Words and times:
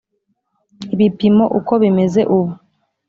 ibipimo 0.93 1.45
uko 1.59 1.73
bimeze 1.81 2.21
ubu 2.35 2.53